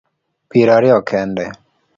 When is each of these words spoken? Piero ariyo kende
Piero 0.49 0.71
ariyo 0.77 0.99
kende 1.09 1.43